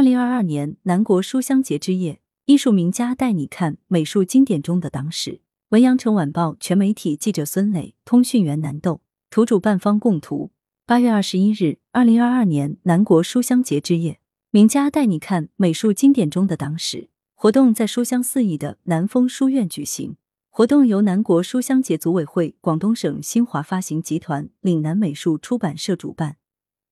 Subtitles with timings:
[0.00, 5.42] 二零二二年南国书香节之夜，艺术名家带你看美术经典中的党史。
[5.68, 10.52] 文阳城晚报全媒体记者孙磊，通讯员南豆，图主办方供图。
[10.86, 20.16] 八月二十一日，二零二二年南国书香节之夜，名家带你看美术经典中的党史活动在书香四溢的南丰书院举行。
[20.48, 26.38] 活动由南国书香节组委会、广东省新华发行集团、岭南美术出版社主办，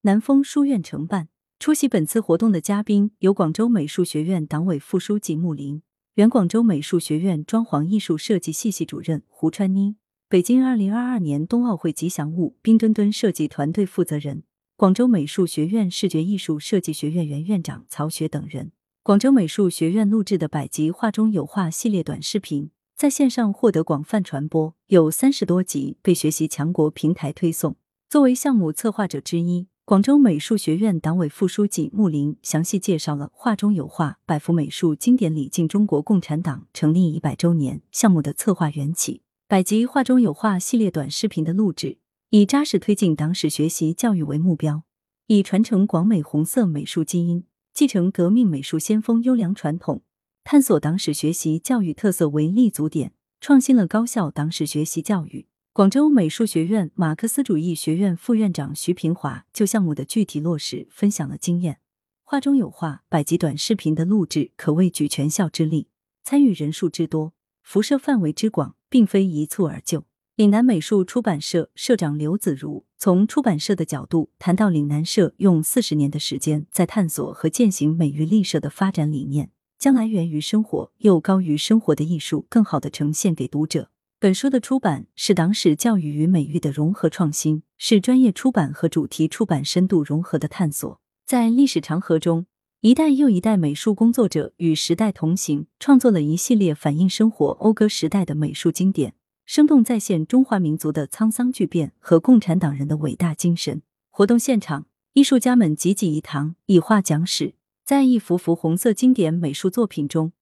[0.02, 1.28] 南丰书院承办。
[1.58, 5.82] 出席本次活动的嘉宾有广州美术学院党委副书记穆林，
[6.14, 9.96] 原广州美术学院装潢艺术设计系系主任胡川妮，
[10.28, 14.44] 北京二零二二年冬奥会吉祥物冰墩墩设计团队负责人，
[14.76, 18.70] 广州美术学院视觉艺术设计学院原院长曹雪等人。
[19.02, 27.74] 广州美术学院录制的百集画中有画系列短视频在线上获得广泛传播，有三十多集被学习强国平台推送。
[28.08, 29.66] 作为项目策划者之一。
[29.88, 39.22] 广州美术学院党委副书记穆林详细介绍了“画中有画”百幅美术经典礼敬中国共产党成立一百周年项目的策划缘起。
[39.46, 41.96] 百集“画中有画”系列短视频的录制，
[42.28, 44.82] 以扎实推进党史学习教育为目标，
[45.26, 50.02] 以传承广美红色美术基因、继承革命美术先锋优良传统、
[50.44, 55.46] 探索党史学习教育特色为立足点，创新了高校党史学习教育。
[55.78, 61.78] 广州美术学院马克思主义学院副院长徐平华就项目的具体落实分享了经验。
[62.24, 65.86] 画中有画百集短视频的录制可谓举全校之力，
[66.24, 70.04] 参与人数之多，辐射范围之广，并非一蹴而就。
[70.34, 83.90] 岭南美术出版社社长刘子如从出版社的角度谈到，岭南社用四十年的时间在探索和践行美育立社的发展理念，将来源于生活又高于生活的艺术，更好的呈现给读者。
[84.20, 91.00] 本书的出版是党史教育与美育的融合创新，是专业出版和主题出版深度融合的探索。
[91.24, 92.46] 在历史长河中，
[92.80, 99.14] 一代又一代美术工作者与时代同行，创作了一系列反映生活、讴歌时代的美术经典，
[99.46, 103.82] 生动再现中华民族的沧桑巨变和共产党人的伟大精神。
[104.10, 107.54] 活动现场，艺术家们济济一堂，以画讲史，
[107.84, 110.32] 在一幅幅红色经典美术作品中。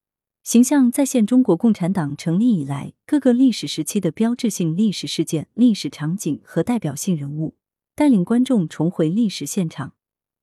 [0.47, 7.55] 形象再现中国共产党成立以来各个历史时期的标志性历史事件、历史场景和代表性人物，
[7.93, 9.91] 带领观众重回历史现场，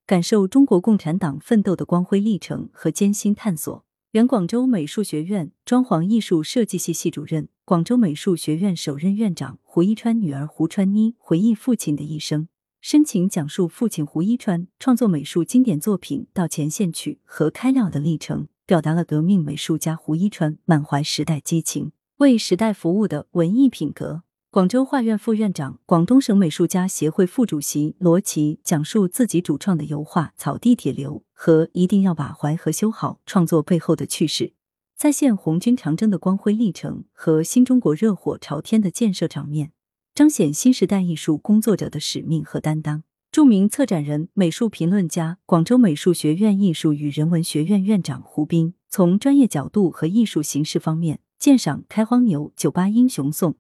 [0.07, 3.87] 感受中国共产党奋斗的光辉历程和艰辛探索。
[4.11, 12.49] 原广州美术学院装潢艺术设计系系主任、广州美术学院首任院长胡一川女儿胡川妮回忆父亲的一生，
[12.83, 18.49] 深情讲述父亲胡一川创作美术经典作品到前线去和开料的历程。
[18.67, 24.23] 表达了革命美术家胡一川满怀时代激情、为时代服务的文艺品格。
[24.51, 34.53] 广州画院副院长、广东省美术家协会副主席罗琦讲述自己主创的油画《草地铁流》和一定要把淮河修好创作背后的趣事，
[34.97, 39.73] 再现红军长征的光辉历程和新中国热火朝天的建设场面，
[40.15, 43.03] 彰显新时代艺术工作者的使命和担当。
[43.35, 53.51] 著名策展人、美术评论家、广州美术学院艺术与人文学院院长胡斌，从专业角度和艺术形式方面鉴赏《开荒牛》《酒吧英雄颂》，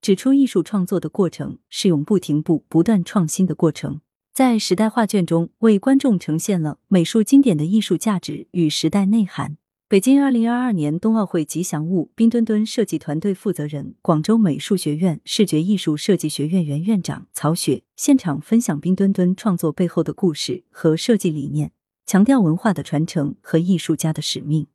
[0.00, 4.00] 指出艺术创作的过程是永不停步、不断创新的过程，
[4.32, 9.58] 在时代画卷中为观众呈现了美术经典的艺术价值与时代内涵。
[9.90, 21.72] 北京二零二二年冬奥会吉祥物冰墩墩设计团队负责人、广州美术学院视觉艺术设计学院原院长曹雪现场分享冰墩墩创作背后的故事和设计理念，
[22.04, 24.66] 强调文化的传承和艺术家的使命。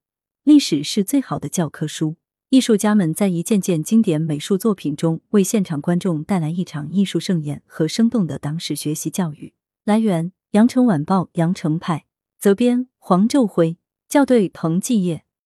[0.44, 2.16] 历史是最好的教科书，
[2.50, 9.54] 艺术家们在一件件经典美术作品中，为现场观众带来一场艺术盛宴和生动的党史学习教育。
[9.86, 12.06] 来源：羊城晚报羊城派，
[12.40, 13.78] 责编：黄昼辉。
[14.14, 15.23] 校对：彭继业。